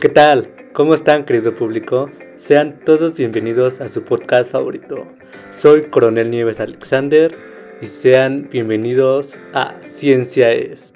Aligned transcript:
¿Qué 0.00 0.08
tal? 0.08 0.48
¿Cómo 0.72 0.94
están, 0.94 1.24
querido 1.24 1.54
público? 1.54 2.10
Sean 2.38 2.80
todos 2.86 3.12
bienvenidos 3.12 3.82
a 3.82 3.90
su 3.90 4.02
podcast 4.02 4.50
favorito. 4.50 5.06
Soy 5.50 5.90
Coronel 5.90 6.30
Nieves 6.30 6.58
Alexander 6.58 7.36
y 7.82 7.86
sean 7.86 8.48
bienvenidos 8.50 9.36
a 9.52 9.74
Ciencia 9.82 10.52
es. 10.52 10.94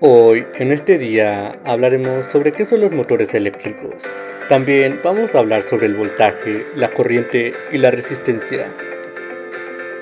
Hoy, 0.00 0.46
en 0.56 0.72
este 0.72 0.98
día, 0.98 1.52
hablaremos 1.64 2.26
sobre 2.26 2.52
qué 2.52 2.66
son 2.66 2.82
los 2.82 2.92
motores 2.92 3.32
eléctricos. 3.32 4.02
También 4.50 5.00
vamos 5.02 5.34
a 5.34 5.38
hablar 5.38 5.62
sobre 5.62 5.86
el 5.86 5.94
voltaje, 5.94 6.66
la 6.74 6.92
corriente 6.92 7.54
y 7.72 7.78
la 7.78 7.90
resistencia. 7.90 8.70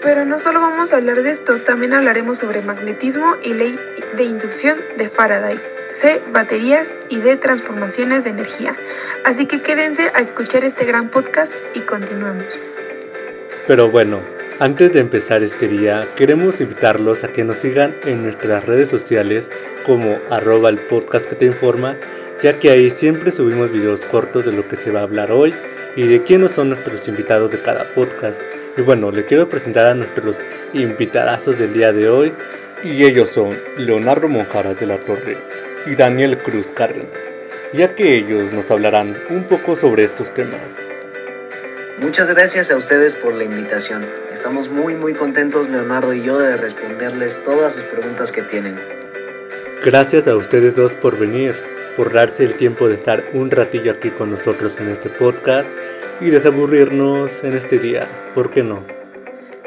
Pero 0.03 0.25
no 0.25 0.39
solo 0.39 0.61
vamos 0.61 0.93
a 0.93 0.97
hablar 0.97 1.23
de 1.23 1.33
esto, 1.33 1.61
también 1.63 1.93
hablaremos 1.93 2.39
sobre 2.39 2.63
magnetismo 2.63 3.35
y 3.43 3.53
ley 3.53 3.79
de 4.17 4.23
inducción 4.23 4.79
de 4.97 5.11
Faraday, 5.11 5.61
C, 5.93 6.23
baterías 6.33 6.95
y 7.09 7.17
D, 7.17 7.37
transformaciones 7.37 8.23
de 8.23 8.31
energía. 8.31 8.77
Así 9.25 9.47
que 9.47 9.61
quédense 9.61 10.11
a 10.15 10.21
escuchar 10.21 10.63
este 10.63 10.85
gran 10.85 11.11
podcast 11.11 11.53
y 11.75 11.81
continuemos. 11.81 12.47
Pero 13.67 13.91
bueno, 13.91 14.21
antes 14.61 14.93
de 14.93 15.01
empezar 15.01 15.43
este 15.43 15.67
día, 15.67 16.09
queremos 16.15 16.61
invitarlos 16.61 17.25
a 17.25 17.29
que 17.29 17.45
nos 17.45 17.57
sigan 17.57 17.97
en 18.05 18.23
nuestras 18.23 18.65
redes 18.65 18.89
sociales 18.89 19.51
como 19.85 20.19
arroba 20.31 20.69
el 20.69 20.79
podcast 20.79 21.27
que 21.27 21.35
te 21.35 21.47
informa, 21.47 21.97
ya 22.41 22.61
que 22.61 22.71
ahí 22.71 22.91
siempre 22.91 23.33
subimos 23.33 23.73
videos 23.73 24.05
cortos 24.05 24.45
de 24.45 24.53
lo 24.53 24.69
que 24.69 24.77
se 24.77 24.93
va 24.93 25.01
a 25.01 25.05
hablar 25.05 25.33
hoy 25.33 25.55
y 25.99 26.07
de 26.07 26.23
quiénes 26.23 26.53
son 26.53 26.69
nuestros 26.69 27.09
invitados 27.09 27.51
de 27.51 27.61
cada 27.61 27.93
podcast. 27.93 28.41
Y 28.77 28.83
bueno, 28.83 29.11
le 29.11 29.25
quiero 29.25 29.49
presentar 29.49 29.85
a 29.87 29.95
nuestros 29.97 30.41
invitadazos 30.73 31.59
del 31.59 31.73
día 31.73 31.93
de 31.93 32.09
hoy. 32.09 32.33
Y 32.85 33.05
ellos 33.05 33.31
son 33.31 33.59
Leonardo 33.77 34.29
Monjaras 34.29 34.79
de 34.79 34.87
la 34.87 34.99
Torre 34.99 35.37
y 35.87 35.97
Daniel 35.97 36.39
Cruz 36.39 36.69
Cárdenas, 36.71 37.11
ya 37.73 37.97
que 37.97 38.15
ellos 38.15 38.53
nos 38.53 38.71
hablarán 38.71 39.19
un 39.29 39.43
poco 39.49 39.75
sobre 39.75 40.05
estos 40.05 40.33
temas. 40.33 40.79
Muchas 41.99 42.29
gracias 42.29 42.71
a 42.71 42.77
ustedes 42.77 43.17
por 43.17 43.35
la 43.35 43.43
invitación. 43.43 44.07
Estamos 44.33 44.69
muy 44.69 44.95
muy 44.95 45.15
contentos 45.15 45.69
Leonardo 45.69 46.15
y 46.15 46.23
yo 46.23 46.39
de 46.39 46.57
responderles 46.57 47.43
todas 47.43 47.73
sus 47.73 47.83
preguntas 47.83 48.31
que 48.31 48.43
tienen. 48.43 48.79
Gracias 49.85 50.29
a 50.29 50.37
ustedes 50.37 50.77
dos 50.77 50.95
por 50.95 51.19
venir, 51.19 51.57
por 51.97 52.13
darse 52.13 52.45
el 52.45 52.55
tiempo 52.55 52.87
de 52.87 52.95
estar 52.95 53.25
un 53.33 53.51
ratillo 53.51 53.91
aquí 53.91 54.11
con 54.11 54.31
nosotros 54.31 54.79
en 54.79 54.91
este 54.91 55.09
podcast 55.09 55.69
y 56.21 56.31
desaburrirnos 56.31 57.45
en 57.45 57.55
este 57.55 57.79
día, 57.79 58.09
¿por 58.35 58.51
qué 58.51 58.63
no? 58.63 58.83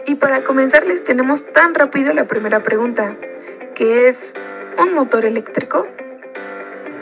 Y 0.05 0.15
para 0.15 0.43
comenzar 0.43 0.85
les 0.85 1.03
tenemos 1.03 1.45
tan 1.53 1.73
rápido 1.73 2.13
la 2.13 2.25
primera 2.25 2.61
pregunta, 2.61 3.15
que 3.75 4.09
es 4.09 4.33
¿un 4.77 4.93
motor 4.93 5.25
eléctrico? 5.25 5.87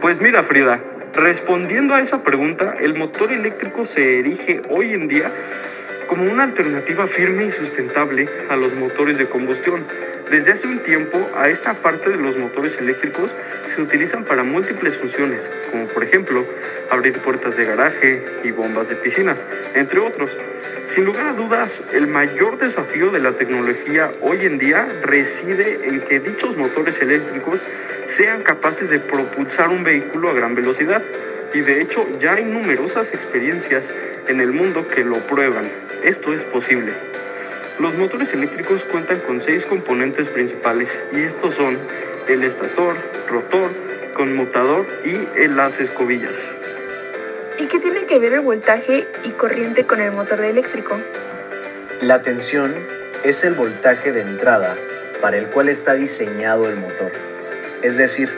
Pues 0.02 0.22
mira 0.22 0.44
Frida, 0.44 0.80
respondiendo 1.14 1.94
a 1.94 2.02
esa 2.02 2.24
pregunta, 2.24 2.76
el 2.80 2.96
motor 2.96 3.32
eléctrico 3.32 3.86
se 3.86 4.20
erige 4.20 4.62
hoy 4.70 4.94
en 4.94 5.08
día 5.08 5.32
como 6.08 6.30
una 6.32 6.44
alternativa 6.44 7.08
firme 7.08 7.46
y 7.46 7.52
sustentable 7.52 8.28
a 8.50 8.56
los 8.56 8.74
motores 8.74 9.18
de 9.18 9.30
combustión. 9.30 9.86
Desde 10.30 10.52
hace 10.52 10.68
un 10.68 10.78
tiempo, 10.84 11.28
a 11.36 11.50
esta 11.50 11.74
parte 11.74 12.12
de 12.12 12.18
los 12.18 12.38
motores 12.38 12.78
eléctricos 12.78 13.34
se 13.74 13.82
utilizan 13.82 14.26
para 14.26 14.44
múltiples 14.44 14.96
funciones, 14.96 15.50
como 15.72 15.88
por 15.88 16.04
ejemplo 16.04 16.46
abrir 16.92 17.18
puertas 17.20 17.58
de 17.58 17.66
garaje 17.66 18.24
y 18.44 18.52
bombas 18.52 18.88
de 18.90 18.96
piscinas, 18.98 19.44
entre 19.74 20.00
otros. 20.00 20.38
Sin 20.86 21.06
lugar 21.06 21.26
a 21.26 21.34
dudas, 21.34 21.82
el 21.94 22.06
mayor 22.06 22.60
desafío 22.60 23.10
de 23.10 23.22
la 23.22 23.32
tecnología 23.32 24.12
hoy 24.22 24.46
en 24.46 24.60
día 24.60 24.88
reside 25.02 25.80
en 25.88 26.02
que 26.02 26.20
dichos 26.20 26.56
motores 26.56 27.02
eléctricos 27.02 27.64
sean 28.06 28.44
capaces 28.44 28.88
de 28.88 29.00
propulsar 29.00 29.70
un 29.70 29.84
vehículo 29.84 30.30
a 30.30 30.34
gran 30.34 30.54
velocidad. 30.54 31.02
Y 31.56 31.62
de 31.62 31.82
hecho 31.82 32.08
ya 32.20 32.34
hay 32.34 32.46
numerosas 32.46 33.12
experiencias 33.16 33.92
en 34.28 34.42
el 34.42 34.52
mundo 34.52 34.88
que 34.90 35.04
lo 35.04 35.26
prueban. 35.26 35.72
Esto 36.04 36.36
es 36.36 36.44
posible. 36.44 37.19
Los 37.80 37.96
motores 37.96 38.34
eléctricos 38.34 38.84
cuentan 38.84 39.22
con 39.22 39.40
seis 39.40 39.66
componentes 39.66 40.28
principales 40.28 40.90
y 41.14 41.22
estos 41.22 41.56
son 41.56 41.78
el 42.28 42.44
estator, 42.44 42.98
rotor, 43.30 43.72
conmutador 44.16 44.86
y 45.06 45.48
las 45.48 45.80
escobillas. 45.80 46.46
¿Y 47.58 47.68
qué 47.68 47.80
tiene 47.80 48.06
que 48.06 48.20
ver 48.20 48.34
el 48.34 48.42
voltaje 48.42 49.08
y 49.24 49.30
corriente 49.30 49.86
con 49.86 50.02
el 50.02 50.12
motor 50.12 50.44
eléctrico? 50.44 51.00
La 52.02 52.22
tensión 52.22 52.76
es 53.24 53.46
el 53.46 53.54
voltaje 53.54 54.12
de 54.12 54.22
entrada 54.22 54.76
para 55.22 55.38
el 55.38 55.48
cual 55.48 55.70
está 55.70 55.94
diseñado 55.94 56.68
el 56.68 56.76
motor. 56.76 57.14
Es 57.82 57.96
decir, 57.96 58.30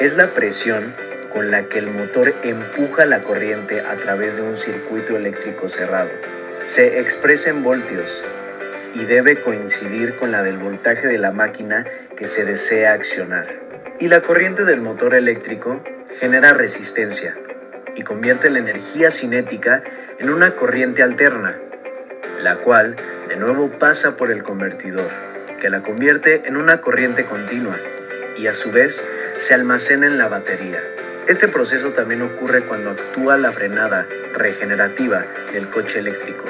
es 0.00 0.16
la 0.16 0.32
presión 0.32 0.94
con 1.30 1.50
la 1.50 1.64
que 1.64 1.80
el 1.80 1.88
motor 1.88 2.34
empuja 2.42 3.04
la 3.04 3.20
corriente 3.20 3.82
a 3.82 3.96
través 3.96 4.36
de 4.36 4.42
un 4.42 4.56
circuito 4.56 5.14
eléctrico 5.14 5.68
cerrado. 5.68 6.08
Se 6.62 6.98
expresa 7.00 7.50
en 7.50 7.62
voltios 7.62 8.24
y 8.94 9.04
debe 9.04 9.40
coincidir 9.42 10.16
con 10.16 10.32
la 10.32 10.42
del 10.42 10.58
voltaje 10.58 11.06
de 11.06 11.18
la 11.18 11.30
máquina 11.30 11.86
que 12.16 12.26
se 12.26 12.44
desea 12.44 12.92
accionar. 12.92 13.46
Y 13.98 14.08
la 14.08 14.22
corriente 14.22 14.64
del 14.64 14.80
motor 14.80 15.14
eléctrico 15.14 15.82
genera 16.18 16.52
resistencia 16.52 17.36
y 17.94 18.02
convierte 18.02 18.50
la 18.50 18.58
energía 18.58 19.10
cinética 19.10 19.82
en 20.18 20.30
una 20.30 20.56
corriente 20.56 21.02
alterna, 21.02 21.56
la 22.40 22.56
cual 22.56 22.96
de 23.28 23.36
nuevo 23.36 23.70
pasa 23.78 24.16
por 24.16 24.30
el 24.30 24.42
convertidor, 24.42 25.10
que 25.60 25.70
la 25.70 25.82
convierte 25.82 26.42
en 26.46 26.56
una 26.56 26.80
corriente 26.80 27.24
continua 27.24 27.78
y 28.36 28.46
a 28.46 28.54
su 28.54 28.70
vez 28.70 29.02
se 29.36 29.54
almacena 29.54 30.06
en 30.06 30.18
la 30.18 30.28
batería. 30.28 30.82
Este 31.26 31.48
proceso 31.48 31.92
también 31.92 32.22
ocurre 32.22 32.64
cuando 32.66 32.90
actúa 32.90 33.36
la 33.36 33.52
frenada 33.52 34.06
regenerativa 34.32 35.26
del 35.52 35.68
coche 35.68 35.98
eléctrico. 35.98 36.44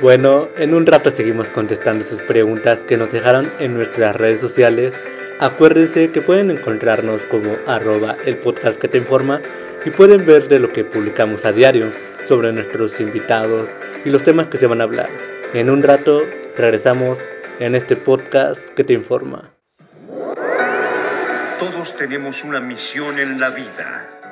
Bueno, 0.00 0.48
en 0.56 0.74
un 0.74 0.86
rato 0.86 1.10
seguimos 1.10 1.50
contestando 1.50 2.04
sus 2.04 2.20
preguntas 2.20 2.82
que 2.82 2.96
nos 2.96 3.10
dejaron 3.10 3.52
en 3.60 3.74
nuestras 3.74 4.16
redes 4.16 4.40
sociales. 4.40 4.94
Acuérdense 5.38 6.10
que 6.10 6.20
pueden 6.20 6.50
encontrarnos 6.50 7.24
como 7.26 7.56
arroba 7.66 8.16
el 8.24 8.38
podcast 8.38 8.80
que 8.80 8.88
te 8.88 8.98
informa 8.98 9.40
y 9.84 9.90
pueden 9.90 10.26
ver 10.26 10.48
de 10.48 10.58
lo 10.58 10.72
que 10.72 10.84
publicamos 10.84 11.44
a 11.44 11.52
diario 11.52 11.92
sobre 12.24 12.52
nuestros 12.52 13.00
invitados 13.00 13.70
y 14.04 14.10
los 14.10 14.22
temas 14.24 14.48
que 14.48 14.56
se 14.56 14.66
van 14.66 14.80
a 14.80 14.84
hablar. 14.84 15.10
En 15.52 15.70
un 15.70 15.82
rato 15.82 16.22
regresamos 16.56 17.20
en 17.60 17.76
este 17.76 17.94
podcast 17.94 18.68
que 18.70 18.82
te 18.82 18.94
informa. 18.94 19.54
Todos 21.58 21.96
tenemos 21.96 22.42
una 22.42 22.58
misión 22.60 23.18
en 23.20 23.38
la 23.38 23.50
vida. 23.50 24.23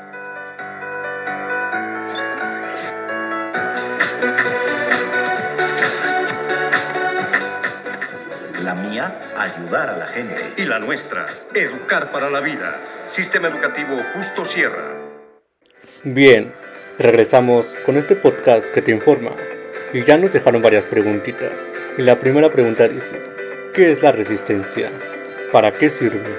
La 8.62 8.74
mía, 8.76 9.18
ayudar 9.36 9.90
a 9.90 9.96
la 9.96 10.06
gente. 10.06 10.36
Y 10.56 10.64
la 10.64 10.78
nuestra, 10.78 11.26
educar 11.52 12.12
para 12.12 12.30
la 12.30 12.38
vida. 12.38 12.80
Sistema 13.08 13.48
Educativo 13.48 14.00
Justo 14.14 14.44
Sierra. 14.44 14.84
Bien, 16.04 16.52
regresamos 16.96 17.66
con 17.84 17.96
este 17.96 18.14
podcast 18.14 18.68
que 18.68 18.80
te 18.80 18.92
informa. 18.92 19.32
Y 19.92 20.04
ya 20.04 20.16
nos 20.16 20.30
dejaron 20.30 20.62
varias 20.62 20.84
preguntitas. 20.84 21.52
Y 21.98 22.02
la 22.02 22.20
primera 22.20 22.52
pregunta 22.52 22.86
dice, 22.86 23.20
¿qué 23.74 23.90
es 23.90 24.00
la 24.00 24.12
resistencia? 24.12 24.92
¿Para 25.50 25.72
qué 25.72 25.90
sirve? 25.90 26.32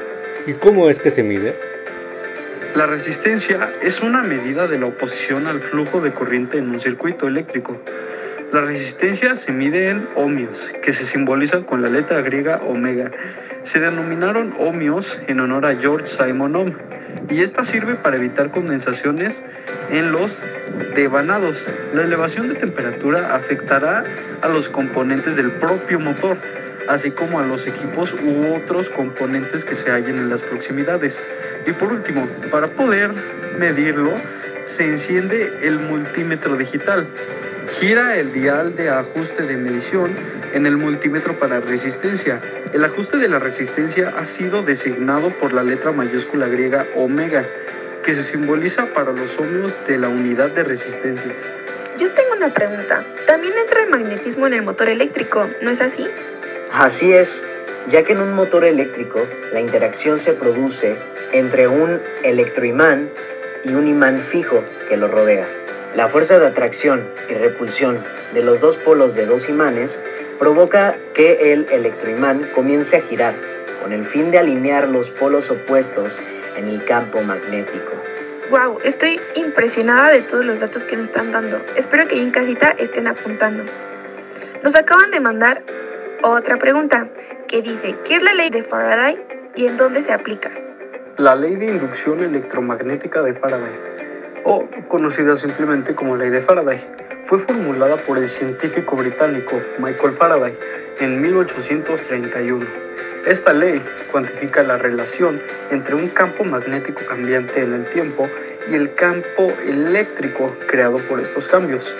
¿Y 0.47 0.53
cómo 0.53 0.89
es 0.89 0.99
que 0.99 1.11
se 1.11 1.23
mide? 1.23 1.59
La 2.73 2.85
resistencia 2.85 3.73
es 3.81 4.01
una 4.01 4.23
medida 4.23 4.67
de 4.67 4.79
la 4.79 4.85
oposición 4.85 5.45
al 5.45 5.59
flujo 5.59 5.99
de 5.99 6.13
corriente 6.13 6.57
en 6.57 6.69
un 6.69 6.79
circuito 6.79 7.27
eléctrico. 7.27 7.77
La 8.53 8.61
resistencia 8.61 9.35
se 9.35 9.51
mide 9.51 9.89
en 9.89 10.07
ohmios, 10.15 10.69
que 10.83 10.93
se 10.93 11.07
simbolizan 11.07 11.63
con 11.63 11.81
la 11.81 11.89
letra 11.89 12.21
griega 12.21 12.57
omega. 12.57 13.09
Se 13.63 13.79
denominaron 13.79 14.53
ohmios 14.59 15.19
en 15.25 15.39
honor 15.39 15.65
a 15.65 15.75
George 15.75 16.05
Simon 16.05 16.55
Ohm, 16.55 16.73
y 17.31 17.41
esta 17.41 17.65
sirve 17.65 17.95
para 17.95 18.17
evitar 18.17 18.51
condensaciones 18.51 19.41
en 19.89 20.11
los 20.11 20.39
devanados. 20.93 21.67
La 21.95 22.03
elevación 22.03 22.47
de 22.47 22.53
temperatura 22.53 23.35
afectará 23.35 24.03
a 24.43 24.47
los 24.49 24.69
componentes 24.69 25.35
del 25.35 25.53
propio 25.53 25.99
motor, 25.99 26.37
así 26.87 27.09
como 27.09 27.39
a 27.39 27.47
los 27.47 27.65
equipos 27.65 28.13
u 28.13 28.53
otros 28.53 28.87
componentes 28.91 29.65
que 29.65 29.73
se 29.73 29.89
hallen 29.89 30.19
en 30.19 30.29
las 30.29 30.43
proximidades. 30.43 31.19
Y 31.65 31.71
por 31.71 31.91
último, 31.91 32.27
para 32.51 32.67
poder 32.67 33.13
medirlo, 33.57 34.11
se 34.67 34.87
enciende 34.87 35.51
el 35.63 35.79
multímetro 35.79 36.55
digital. 36.55 37.07
Gira 37.67 38.17
el 38.17 38.33
dial 38.33 38.75
de 38.75 38.89
ajuste 38.89 39.43
de 39.43 39.55
medición 39.55 40.15
en 40.53 40.65
el 40.65 40.75
multímetro 40.77 41.39
para 41.39 41.61
resistencia. 41.61 42.41
El 42.73 42.83
ajuste 42.83 43.17
de 43.17 43.29
la 43.29 43.39
resistencia 43.39 44.13
ha 44.17 44.25
sido 44.25 44.63
designado 44.63 45.29
por 45.37 45.53
la 45.53 45.63
letra 45.63 45.93
mayúscula 45.93 46.47
griega 46.47 46.85
omega, 46.95 47.47
que 48.03 48.15
se 48.15 48.23
simboliza 48.23 48.93
para 48.93 49.13
los 49.13 49.39
ohmios 49.39 49.79
de 49.87 49.97
la 49.97 50.09
unidad 50.09 50.51
de 50.51 50.63
resistencia. 50.63 51.33
yo 51.97 52.11
tengo 52.11 52.33
una 52.35 52.53
pregunta. 52.53 53.05
También 53.27 53.53
entra 53.57 53.83
el 53.83 53.89
magnetismo 53.89 54.45
en 54.47 54.55
el 54.55 54.63
motor 54.63 54.89
eléctrico, 54.89 55.49
¿no 55.61 55.71
es 55.71 55.79
así? 55.79 56.07
Así 56.71 57.13
es, 57.13 57.45
ya 57.87 58.03
que 58.03 58.11
en 58.11 58.19
un 58.19 58.33
motor 58.33 58.65
eléctrico 58.65 59.25
la 59.53 59.61
interacción 59.61 60.17
se 60.17 60.33
produce 60.33 60.97
entre 61.31 61.67
un 61.67 62.01
electroimán 62.23 63.09
y 63.63 63.73
un 63.73 63.87
imán 63.87 64.21
fijo 64.21 64.63
que 64.89 64.97
lo 64.97 65.07
rodea. 65.07 65.47
La 65.95 66.07
fuerza 66.07 66.39
de 66.39 66.47
atracción 66.47 67.07
y 67.29 67.35
repulsión 67.35 68.03
de 68.33 68.43
los 68.43 68.61
dos 68.61 68.77
polos 68.77 69.13
de 69.13 69.27
dos 69.27 69.47
imanes 69.47 70.03
provoca 70.39 70.97
que 71.13 71.53
el 71.53 71.67
electroimán 71.69 72.49
comience 72.55 72.97
a 72.97 73.01
girar 73.01 73.35
con 73.79 73.93
el 73.93 74.03
fin 74.03 74.31
de 74.31 74.39
alinear 74.39 74.87
los 74.87 75.11
polos 75.11 75.51
opuestos 75.51 76.19
en 76.55 76.67
el 76.67 76.83
campo 76.85 77.21
magnético. 77.21 77.91
Wow, 78.49 78.79
estoy 78.83 79.21
impresionada 79.35 80.09
de 80.09 80.21
todos 80.23 80.43
los 80.43 80.61
datos 80.61 80.83
que 80.83 80.97
nos 80.97 81.09
están 81.09 81.31
dando. 81.31 81.63
Espero 81.75 82.07
que 82.07 82.19
en 82.19 82.31
casita 82.31 82.71
estén 82.79 83.07
apuntando. 83.07 83.63
Nos 84.63 84.75
acaban 84.75 85.11
de 85.11 85.19
mandar 85.19 85.63
otra 86.23 86.57
pregunta 86.57 87.07
que 87.47 87.61
dice, 87.61 87.95
¿qué 88.03 88.15
es 88.15 88.23
la 88.23 88.33
ley 88.33 88.49
de 88.49 88.63
Faraday 88.63 89.19
y 89.55 89.67
en 89.67 89.77
dónde 89.77 90.01
se 90.01 90.11
aplica? 90.11 90.49
La 91.17 91.35
ley 91.35 91.55
de 91.55 91.67
inducción 91.67 92.23
electromagnética 92.23 93.21
de 93.21 93.35
Faraday, 93.35 93.92
o 94.43 94.67
conocida 94.89 95.35
simplemente 95.35 95.95
como 95.95 96.15
ley 96.15 96.29
de 96.29 96.41
Faraday, 96.41 96.83
fue 97.25 97.39
formulada 97.39 97.97
por 97.97 98.17
el 98.17 98.27
científico 98.27 98.95
británico 98.95 99.61
Michael 99.79 100.13
Faraday 100.13 100.57
en 100.99 101.21
1831. 101.21 102.65
Esta 103.25 103.53
ley 103.53 103.81
cuantifica 104.11 104.63
la 104.63 104.77
relación 104.77 105.41
entre 105.71 105.95
un 105.95 106.09
campo 106.09 106.43
magnético 106.43 107.05
cambiante 107.07 107.61
en 107.61 107.73
el 107.73 107.89
tiempo 107.91 108.27
y 108.69 108.75
el 108.75 108.93
campo 108.95 109.53
eléctrico 109.65 110.53
creado 110.67 110.97
por 111.07 111.21
estos 111.21 111.47
cambios. 111.47 111.95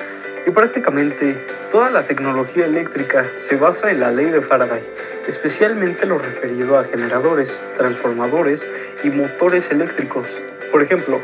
Y 0.46 0.52
prácticamente 0.52 1.38
toda 1.72 1.90
la 1.90 2.06
tecnología 2.06 2.66
eléctrica 2.66 3.26
se 3.38 3.56
basa 3.56 3.90
en 3.90 4.02
la 4.02 4.12
ley 4.12 4.26
de 4.26 4.42
Faraday, 4.42 4.84
especialmente 5.26 6.06
lo 6.06 6.18
referido 6.18 6.78
a 6.78 6.84
generadores, 6.84 7.58
transformadores 7.78 8.66
y 9.06 9.10
motores 9.10 9.72
eléctricos. 9.72 10.42
Por 10.74 10.84
ejemplo, 10.84 11.22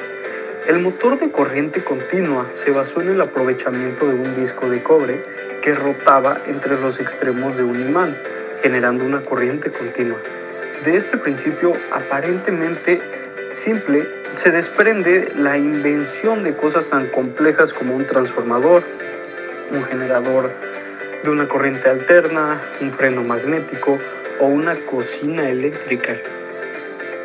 el 0.70 0.78
motor 0.78 1.20
de 1.20 1.32
corriente 1.32 1.84
continua 1.84 2.48
se 2.52 2.70
basó 2.70 3.02
en 3.02 3.10
el 3.10 3.22
aprovechamiento 3.22 4.08
de 4.08 4.14
un 4.14 4.40
disco 4.40 4.70
de 4.70 4.84
cobre 4.84 5.24
que 5.64 5.74
rotaba 5.74 6.40
entre 6.46 6.80
los 6.80 7.00
extremos 7.00 7.58
de 7.58 7.64
un 7.64 7.82
imán, 7.82 8.16
generando 8.62 9.04
una 9.04 9.24
corriente 9.24 9.72
continua. 9.72 10.20
De 10.86 10.96
este 10.96 11.18
principio 11.18 11.72
aparentemente 11.92 13.02
simple 13.54 14.08
se 14.36 14.52
desprende 14.52 15.34
la 15.36 15.58
invención 15.58 16.44
de 16.44 16.56
cosas 16.56 16.88
tan 16.88 17.08
complejas 17.08 17.74
como 17.74 17.96
un 17.96 18.06
transformador, 18.06 18.84
un 19.72 19.84
generador 19.86 20.52
de 21.24 21.32
una 21.32 21.48
corriente 21.48 21.90
alterna, 21.90 22.62
un 22.80 22.94
freno 22.94 23.24
magnético 23.24 23.98
o 24.40 24.46
una 24.46 24.76
cocina 24.86 25.50
eléctrica. 25.50 26.16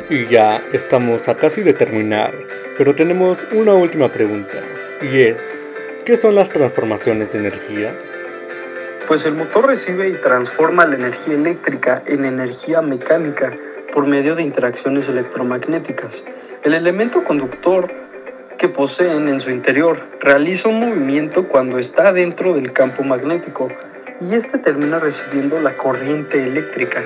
Y 0.09 0.25
ya 0.25 0.63
estamos 0.73 1.29
a 1.29 1.35
casi 1.35 1.61
de 1.61 1.73
terminar, 1.73 2.33
pero 2.77 2.93
tenemos 2.93 3.45
una 3.51 3.73
última 3.73 4.11
pregunta, 4.11 4.59
y 5.01 5.19
es, 5.19 5.57
¿qué 6.03 6.17
son 6.17 6.35
las 6.35 6.49
transformaciones 6.49 7.31
de 7.31 7.39
energía? 7.39 7.95
Pues 9.07 9.25
el 9.25 9.35
motor 9.35 9.67
recibe 9.67 10.09
y 10.09 10.19
transforma 10.19 10.85
la 10.85 10.95
energía 10.95 11.35
eléctrica 11.35 12.03
en 12.05 12.25
energía 12.25 12.81
mecánica 12.81 13.53
por 13.93 14.07
medio 14.07 14.35
de 14.35 14.43
interacciones 14.43 15.07
electromagnéticas. 15.07 16.25
El 16.63 16.73
elemento 16.73 17.23
conductor 17.23 17.91
que 18.57 18.67
poseen 18.67 19.29
en 19.29 19.39
su 19.39 19.51
interior 19.51 19.99
realiza 20.19 20.69
un 20.69 20.79
movimiento 20.79 21.47
cuando 21.47 21.77
está 21.77 22.11
dentro 22.11 22.55
del 22.55 22.73
campo 22.73 23.03
magnético 23.03 23.69
y 24.21 24.33
este 24.33 24.57
termina 24.57 24.99
recibiendo 24.99 25.59
la 25.59 25.77
corriente 25.77 26.41
eléctrica. 26.41 27.03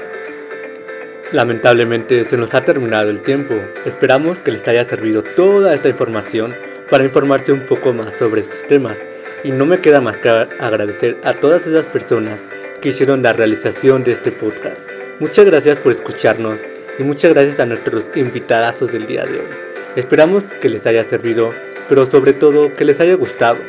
Lamentablemente 1.31 2.23
se 2.23 2.37
nos 2.37 2.55
ha 2.55 2.63
terminado 2.63 3.11
el 3.11 3.21
tiempo. 3.21 3.53
Esperamos 3.85 4.39
que 4.39 4.51
les 4.51 4.67
haya 4.67 4.83
servido 4.83 5.21
toda 5.21 5.75
esta 5.75 5.87
información 5.87 6.55
para 6.89 7.03
informarse 7.03 7.51
un 7.51 7.67
poco 7.67 7.93
más 7.93 8.15
sobre 8.15 8.41
estos 8.41 8.65
temas. 8.65 8.99
Y 9.43 9.51
no 9.51 9.67
me 9.67 9.79
queda 9.79 10.01
más 10.01 10.17
que 10.17 10.29
agradecer 10.29 11.17
a 11.23 11.33
todas 11.33 11.67
esas 11.67 11.85
personas 11.85 12.39
que 12.81 12.89
hicieron 12.89 13.21
la 13.21 13.33
realización 13.33 14.03
de 14.03 14.13
este 14.13 14.31
podcast. 14.31 14.89
Muchas 15.19 15.45
gracias 15.45 15.77
por 15.77 15.91
escucharnos 15.91 16.61
y 16.97 17.03
muchas 17.03 17.31
gracias 17.33 17.59
a 17.59 17.67
nuestros 17.67 18.09
invitadazos 18.15 18.91
del 18.91 19.05
día 19.05 19.23
de 19.25 19.39
hoy. 19.39 19.47
Esperamos 19.95 20.45
que 20.59 20.69
les 20.69 20.87
haya 20.87 21.03
servido, 21.03 21.53
pero 21.87 22.07
sobre 22.07 22.33
todo 22.33 22.73
que 22.73 22.85
les 22.85 22.99
haya 23.01 23.13
gustado. 23.13 23.59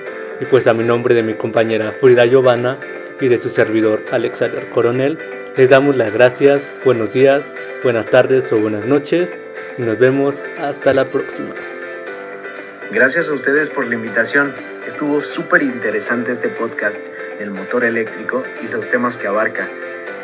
Y 0.41 0.47
pues 0.47 0.67
a 0.67 0.73
mi 0.73 0.83
nombre 0.83 1.15
de 1.15 1.23
mi 1.23 1.35
compañera 1.35 1.93
Frida 1.93 2.25
Giovanna 2.25 2.81
y 3.21 3.29
de 3.29 3.37
su 3.37 3.51
servidor 3.51 4.03
Alexander 4.11 4.71
Coronel, 4.71 5.19
les 5.56 5.69
damos 5.69 5.97
las 5.97 6.12
gracias, 6.12 6.73
buenos 6.85 7.12
días, 7.12 7.50
buenas 7.82 8.06
tardes 8.06 8.50
o 8.52 8.58
buenas 8.58 8.85
noches 8.87 9.32
y 9.79 9.82
nos 9.82 9.99
vemos 9.99 10.43
hasta 10.61 10.94
la 10.94 11.05
próxima. 11.05 11.55
Gracias 12.93 13.29
a 13.29 13.32
ustedes 13.32 13.70
por 13.70 13.87
la 13.87 13.94
invitación. 13.94 14.55
Estuvo 14.87 15.20
súper 15.20 15.62
interesante 15.62 16.32
este 16.32 16.49
podcast 16.49 17.05
del 17.38 17.50
motor 17.50 17.85
eléctrico 17.85 18.44
y 18.62 18.69
los 18.69 18.88
temas 18.91 19.17
que 19.17 19.26
abarca. 19.26 19.69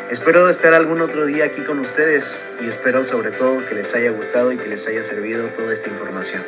Espero 0.09 0.47
estar 0.49 0.73
algún 0.73 1.01
otro 1.01 1.25
día 1.25 1.45
aquí 1.45 1.61
con 1.61 1.79
ustedes 1.79 2.37
y 2.61 2.67
espero 2.67 3.03
sobre 3.03 3.31
todo 3.31 3.65
que 3.65 3.75
les 3.75 3.93
haya 3.93 4.11
gustado 4.11 4.51
y 4.51 4.57
que 4.57 4.67
les 4.67 4.87
haya 4.87 5.03
servido 5.03 5.47
toda 5.49 5.73
esta 5.73 5.89
información. 5.89 6.43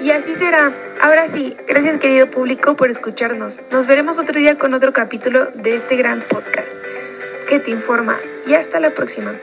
Y 0.00 0.10
así 0.10 0.34
será. 0.34 0.72
Ahora 1.00 1.28
sí, 1.28 1.56
gracias 1.68 1.98
querido 1.98 2.28
público 2.28 2.74
por 2.74 2.90
escucharnos. 2.90 3.62
Nos 3.70 3.86
veremos 3.86 4.18
otro 4.18 4.34
día 4.34 4.58
con 4.58 4.74
otro 4.74 4.92
capítulo 4.92 5.46
de 5.54 5.76
este 5.76 5.96
gran 5.96 6.22
podcast 6.22 6.74
que 7.46 7.60
te 7.60 7.70
informa. 7.70 8.20
Y 8.46 8.54
hasta 8.54 8.80
la 8.80 8.94
próxima. 8.94 9.38